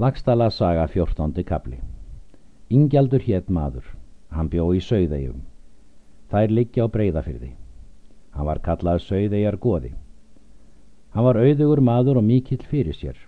[0.00, 1.44] Lagstala saga 14.
[1.44, 1.76] kapli
[2.72, 3.84] Ingjaldur hétt maður,
[4.32, 5.42] hann bjó í Sauðegjum.
[6.32, 7.50] Þær liggja á breyðafyrði.
[8.32, 9.90] Hann var kallað Sauðegjar goði.
[11.12, 13.18] Hann var auðugur maður og mikill fyrir sér.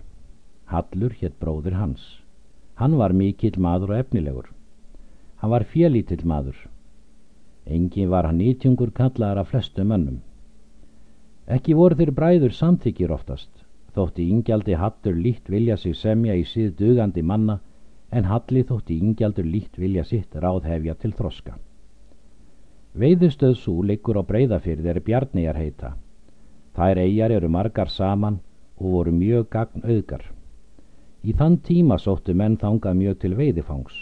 [0.73, 2.07] Hallur hétt bróður hans.
[2.81, 4.47] Hann var mikill maður og efnilegur.
[5.43, 6.57] Hann var félítill maður.
[7.69, 10.23] Engi var hann nýtjungur kallaðar af flestu mönnum.
[11.45, 13.62] Ekki voru þeir bræður samþykir oftast
[13.95, 17.59] þótti Ingjaldi Hallur lítt vilja sig semja í síð dugandi manna
[18.13, 21.57] en Halli þótti Ingjaldur lítt vilja sitt ráðhefja til þroska.
[22.93, 23.55] Veiðustöð
[23.89, 25.95] liggur á breyðafyrð er bjarnýjar heita.
[26.77, 28.39] Þær eigjar eru margar saman
[28.77, 30.23] og voru mjög gagn auðgar.
[31.23, 33.97] Í þann tíma sóttu menn þangað mjög til veiðifangs.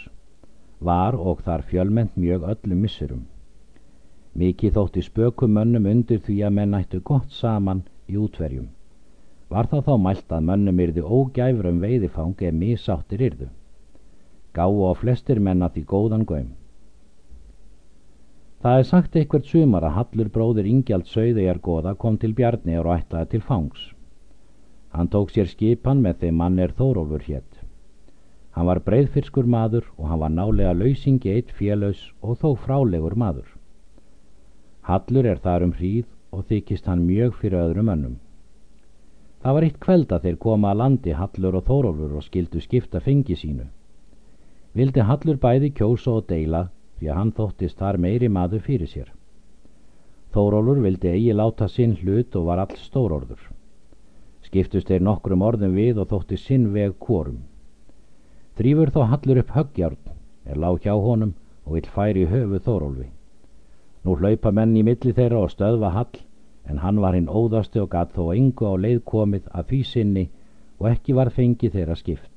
[0.80, 3.24] Var og þar fjölment mjög öllum missurum.
[4.34, 8.68] Mikið þótti spökum mönnum undir því að menn ættu gott saman í útverjum.
[9.52, 13.48] Var það þá mælt að mönnum yrði ógæfur um veiðifang eða mísáttir yrðu.
[14.56, 16.52] Gáu á flestir menna því góðan göym.
[18.62, 22.92] Það er sagt eitthvað sumar að Hallur bróðir Ingjald Söðegar goða kom til Bjarni og
[22.94, 23.90] ætlaði til fangs.
[24.94, 27.62] Hann tók sér skipan með þeim mann er Þórólfur hétt.
[28.52, 33.48] Hann var breyðfirskur maður og hann var nálega lausingi eitt félös og þó frálegur maður.
[34.86, 38.20] Hallur er þar um hríð og þykist hann mjög fyrir öðrum önnum.
[39.42, 43.00] Það var eitt kveld að þeir koma að landi Hallur og Þórólfur og skildu skipta
[43.02, 43.64] fengi sínu.
[44.78, 46.68] Vildi Hallur bæði kjósa og deila
[46.98, 49.08] því að hann þóttist þar meiri maður fyrir sér.
[50.32, 53.42] Þórólfur vildi eigi láta sinn hlut og var all stórorður.
[54.46, 57.42] Skiptust þeir nokkrum orðum við og þótti sinn veg kórum.
[58.56, 60.02] Þrýfur þó Hallur upp höggjárn,
[60.46, 61.34] er lág hjá honum
[61.66, 63.08] og vill færi höfu Þórólfi.
[64.06, 66.22] Nú hlaupa menn í milli þeirra og stöðva Hall
[66.70, 70.24] en hann var hinn óðasti og gatt þó engu á leið komið að því sinni
[70.78, 72.30] og ekki var fengið þeirra skipt.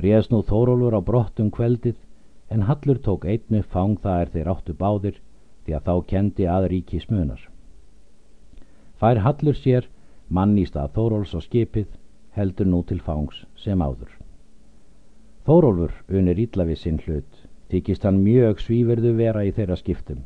[0.00, 1.96] Réðs nú Þórólfur á brottum kveldið
[2.50, 5.20] en Hallur tók einnu fang það er þeir áttu báðir
[5.64, 7.42] því að þá kendi að ríki smunar.
[9.00, 9.88] Fær Hallur sér
[10.28, 11.88] mann í stað Þóróls og skipið
[12.36, 14.12] heldur nú til fangs sem áður.
[15.48, 17.30] Þórólfur unir ítla við sinn hlut,
[17.72, 20.20] þykist hann mjög svíverðu vera í þeirra skiptum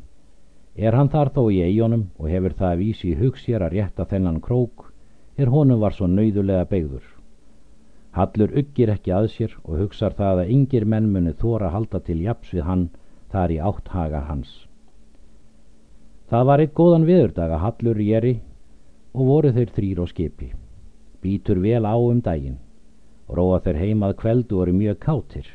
[0.75, 4.05] Er hann þar þó í eigunum og hefur það að vísi í hugsér að rétta
[4.11, 4.89] þennan krók,
[5.39, 7.05] er honum var svo nöyðulega beigður.
[8.15, 12.21] Hallur uggir ekki að sér og hugsar það að yngir menn muni þóra halda til
[12.23, 12.89] japs við hann
[13.31, 14.51] þar í átthaga hans.
[16.31, 18.33] Það var eitt góðan viðurdaga Hallur í eri
[19.13, 20.49] og voru þeir þrýr á skipi.
[21.23, 22.59] Býtur vel á um daginn.
[23.31, 25.47] Róa þeir heimað kveldu og eru mjög kátir.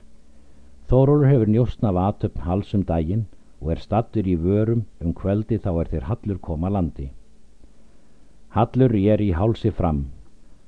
[0.88, 3.26] Þórólur hefur njóstna vatöpn halsum daginn
[3.60, 7.10] og er stattur í vörum um kvöldi þá er þér Hallur koma landi.
[8.50, 10.06] Hallur er í hálsi fram,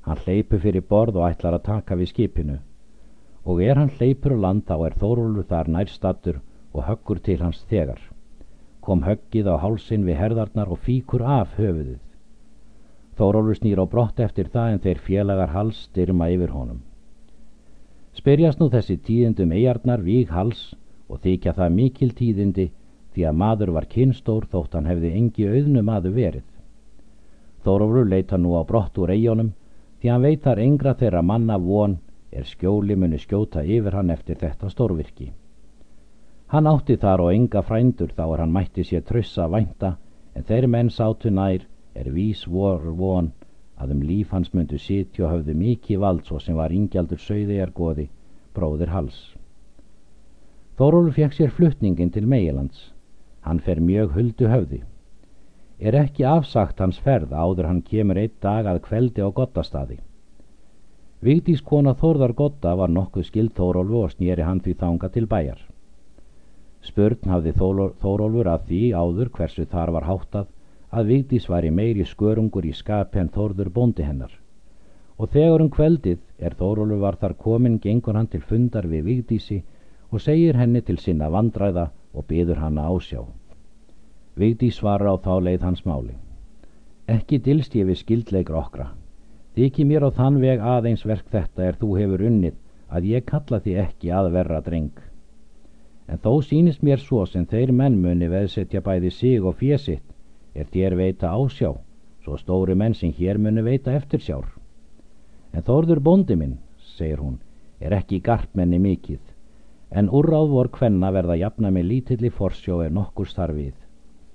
[0.02, 2.58] hann hleypu fyrir borð og ætlar að taka við skipinu
[3.44, 6.40] og er hann hleypur á land þá er Þórólfur þar nær stattur
[6.72, 7.98] og höggur til hans þegar.
[8.80, 11.98] Kom höggið á hálsin við herðarnar og fíkur af höfuðið.
[13.18, 16.80] Þórólfur snýr á brott eftir það en þeir félagar hals styrma yfir honum.
[18.14, 20.72] Spyrjast nú þessi tíðindum eigarnar víg hals
[21.08, 22.70] og þykja það mikil tíðindi
[23.14, 26.46] því að maður var kynstór þótt hann hefði engi auðnum aðu verið.
[27.62, 29.52] Þórólfur leita nú á brott úr eigunum
[30.00, 31.98] því hann veitar yngra þeirra manna von
[32.32, 35.28] er skjóli muni skjóta yfir hann eftir þetta stórvirki.
[36.52, 39.96] Hann átti þar og ynga frændur þá er hann mætti sér trössa vænta
[40.34, 43.30] en þeir menn sátu nær er vís vor von
[43.76, 48.08] að um líf hans myndu sitja og hafðu mikið vald svo sem var ingjaldur sögðegargoði
[48.56, 49.20] bróðir hals.
[50.78, 52.91] Þórólf fekk sér fluttningin til Meilands
[53.42, 54.80] Hann fer mjög huldu höfði.
[55.82, 59.98] Er ekki afsagt hans ferð áður hann kemur eitt dag að kveldi á gottastadi.
[61.22, 65.60] Vigdís kona Þórðar Gotta var nokkuð skild Þórólfu og snýri hann því þanga til bæjar.
[66.82, 67.52] Spurn hafði
[68.02, 70.48] Þórólfur að því áður hversu þar var háttað
[70.90, 74.32] að Vigdís var í meiri skörungur í skapi en Þórður bóndi hennar.
[75.18, 79.62] Og þegar um kveldið er Þórólfur var þar komin gengur hann til fundar við Vigdísi
[80.10, 83.22] og segir henni til sinna vandræða og byður hana ásjá.
[84.36, 86.14] Vigdi svara á þá leið hans máli.
[87.08, 88.90] Ekki dilst ég við skildleikur okkra.
[89.56, 92.56] Þykki mér á þann veg aðeins verk þetta er þú hefur unnið
[92.88, 94.94] að ég kalla því ekki að verra dreng.
[96.08, 100.08] En þó sínist mér svo sem þeir menn muni veðsetja bæði sig og fésitt
[100.54, 101.72] er þér veita ásjá,
[102.24, 104.48] svo stóri menn sem hér muni veita eftirsjár.
[105.52, 106.58] En þórður bondi minn,
[106.96, 107.38] segir hún,
[107.80, 109.31] er ekki garpmenni mikið
[109.94, 113.74] en úrráð vor kvenna verða jafna með lítilli forsjó er nokkur starfið.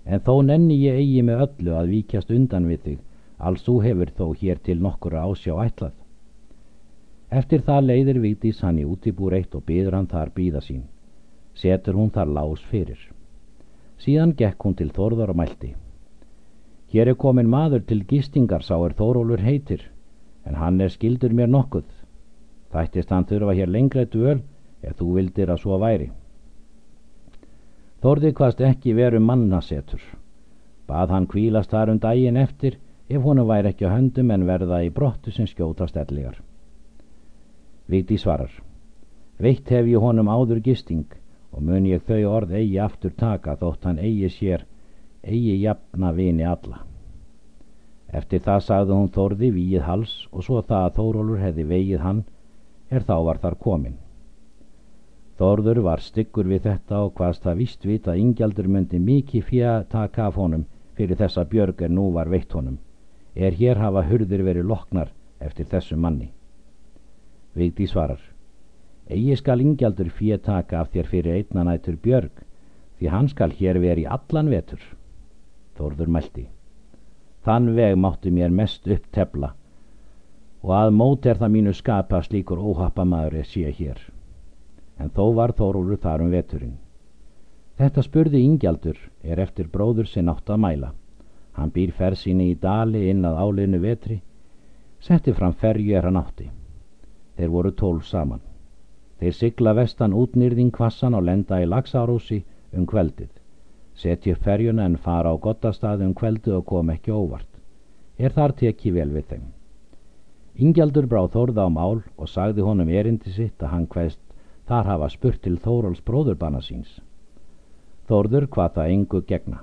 [0.06, 3.00] En þó nenni ég eigi með öllu að víkjast undan við þig,
[3.38, 5.96] alls þú hefur þó hér til nokkur ásjá ætlað.
[7.30, 10.84] Eftir það leiðir Vigdís hann í útibúr eitt og byður hann þar býða sín.
[11.58, 13.00] Setur hún þar lás fyrir.
[13.98, 15.74] Síðan gekk hún til Þórðar og mælti.
[16.94, 19.82] Hér er komin maður til gistingar sá er Þórólfur heitir,
[20.46, 21.90] en hann er skildur mér nokkuð.
[22.72, 24.40] Þættist hann þurfa hér lengra dvöl
[24.88, 26.10] ef þú vildir að svo væri.
[28.02, 30.02] Þórði hvaðst ekki veru mannasetur.
[30.88, 32.78] Bað hann kvílast þar um daginn eftir
[33.10, 36.38] ef honum væri ekki á höndum en verða í brottu sem skjóta stelligar.
[37.88, 38.52] Viti svarar.
[39.40, 41.08] Veitt hef ég honum áður gisting
[41.52, 44.66] og mun ég þau orð eigi aftur taka þótt hann eigi sér,
[45.24, 46.84] eigi jafna vini alla.
[48.08, 52.26] Eftir það sagði hún Þórði víið hals og svo það að Þórólur hefði vegið hann
[52.90, 53.98] er þá var þar komin.
[55.38, 59.74] Þórður var styggur við þetta og hvaðst það vist vit að yngjaldur myndi mikið fjö
[59.92, 60.64] taka af honum
[60.98, 62.80] fyrir þessa björg er nú var veitt honum.
[63.36, 66.32] Er hér hafa hurðir verið loknar eftir þessu manni.
[67.54, 68.24] Vigdi svarar.
[69.14, 72.44] Egi skal yngjaldur fjö taka af þér fyrir einnanætur björg
[72.98, 74.82] því hann skal hér verið allan vetur.
[75.78, 76.50] Þórður mælti.
[77.46, 79.54] Þann veg mátti mér mest upptefla
[80.66, 84.02] og að mót er það mínu skapa slíkur óhappamaður er sé hér
[85.00, 86.78] en þó var Þórólur þar um veturinn.
[87.78, 90.92] Þetta spurði Ingjaldur er eftir bróður sinn átt að mæla.
[91.54, 94.22] Hann býr ferð síni í dali inn að áliðnu vetri,
[95.00, 96.50] setti fram ferju er hann átti.
[97.38, 98.42] Þeir voru tólf saman.
[99.20, 102.44] Þeir sigla vestan útnýrðing kvassan og lenda í lagsárúsi
[102.74, 103.30] um kveldið.
[103.98, 107.50] Setji ferjuna en fara á gottastaði um kveldið og kom ekki óvart.
[108.18, 109.46] Er þar teki vel við þeim.
[110.58, 114.22] Ingjaldur brá þórða á mál og sagði honum erindi sitt að hann hvaðst
[114.68, 116.90] Þar hafa spurt til Þóróls bróðurbanna síns.
[118.08, 119.62] Þórður hvað það engu gegna.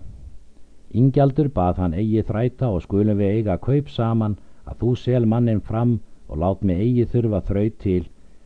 [0.94, 5.60] Ingjaldur bað hann eigi þræta og skulum við eiga kaup saman að þú sel mannin
[5.60, 5.98] fram
[6.28, 8.02] og lát mig eigi þurfa þraut til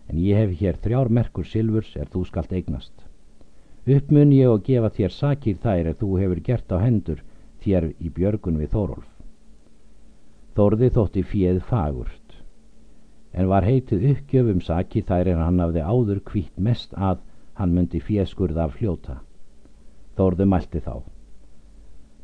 [0.08, 2.94] en ég hef hér þrjár merkur silfurs er þú skalt eignast.
[3.86, 7.22] Uppmun ég og gefa þér sakir þær er þú hefur gert á hendur
[7.62, 9.10] þér í björgun við Þórólf.
[10.58, 12.17] Þórði þótti fjöð fagurt
[13.38, 17.20] en var heitið uppgjöfum saki þær en hann hafði áður kvítt mest að
[17.60, 19.20] hann myndi fjéskurð af fljóta.
[20.18, 20.96] Þórðu mælti þá.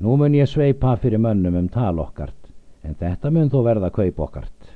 [0.02, 2.50] Nú mun ég sveipa fyrir mönnum um tal okkart,
[2.82, 4.72] en þetta mun þó verða kaup okkart.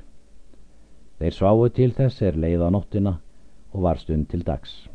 [1.19, 3.17] Þeir sváu til þess er leið á nóttina
[3.75, 4.87] og var stund til dags.